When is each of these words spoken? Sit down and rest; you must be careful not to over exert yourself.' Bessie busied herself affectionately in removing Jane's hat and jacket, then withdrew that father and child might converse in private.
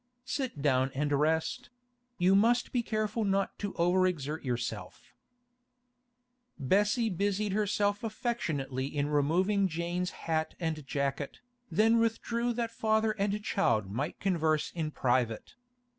Sit 0.25 0.63
down 0.63 0.89
and 0.95 1.11
rest; 1.13 1.69
you 2.17 2.33
must 2.35 2.71
be 2.71 2.81
careful 2.81 3.23
not 3.23 3.59
to 3.59 3.75
over 3.75 4.07
exert 4.07 4.43
yourself.' 4.43 5.13
Bessie 6.57 7.07
busied 7.11 7.51
herself 7.51 8.03
affectionately 8.03 8.87
in 8.87 9.09
removing 9.09 9.67
Jane's 9.67 10.09
hat 10.25 10.55
and 10.59 10.87
jacket, 10.87 11.39
then 11.69 11.99
withdrew 11.99 12.51
that 12.53 12.71
father 12.71 13.11
and 13.11 13.43
child 13.43 13.91
might 13.91 14.19
converse 14.19 14.71
in 14.71 14.89
private. 14.89 15.53